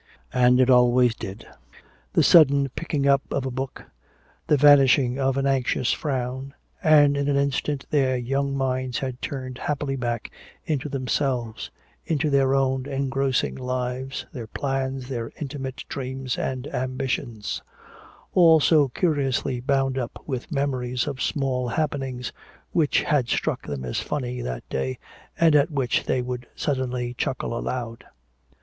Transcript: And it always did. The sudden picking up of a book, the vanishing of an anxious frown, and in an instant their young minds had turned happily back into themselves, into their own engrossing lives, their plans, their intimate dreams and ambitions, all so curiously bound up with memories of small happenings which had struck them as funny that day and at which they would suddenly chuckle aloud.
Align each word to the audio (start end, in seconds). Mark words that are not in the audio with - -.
And 0.33 0.59
it 0.59 0.67
always 0.67 1.13
did. 1.13 1.45
The 2.13 2.23
sudden 2.23 2.69
picking 2.69 3.07
up 3.07 3.21
of 3.31 3.45
a 3.45 3.51
book, 3.51 3.85
the 4.47 4.57
vanishing 4.57 5.19
of 5.19 5.37
an 5.37 5.45
anxious 5.45 5.91
frown, 5.93 6.55
and 6.81 7.15
in 7.15 7.27
an 7.27 7.35
instant 7.35 7.85
their 7.91 8.17
young 8.17 8.57
minds 8.57 8.97
had 8.97 9.21
turned 9.21 9.59
happily 9.59 9.95
back 9.95 10.31
into 10.65 10.89
themselves, 10.89 11.69
into 12.03 12.31
their 12.31 12.55
own 12.55 12.87
engrossing 12.87 13.53
lives, 13.53 14.25
their 14.33 14.47
plans, 14.47 15.07
their 15.07 15.31
intimate 15.39 15.83
dreams 15.87 16.35
and 16.35 16.65
ambitions, 16.73 17.61
all 18.33 18.59
so 18.59 18.87
curiously 18.87 19.59
bound 19.59 19.99
up 19.99 20.23
with 20.25 20.51
memories 20.51 21.05
of 21.05 21.21
small 21.21 21.67
happenings 21.67 22.33
which 22.71 23.03
had 23.03 23.29
struck 23.29 23.67
them 23.67 23.85
as 23.85 23.99
funny 23.99 24.41
that 24.41 24.67
day 24.67 24.97
and 25.39 25.55
at 25.55 25.69
which 25.69 26.05
they 26.05 26.23
would 26.23 26.47
suddenly 26.55 27.13
chuckle 27.19 27.55
aloud. 27.55 28.03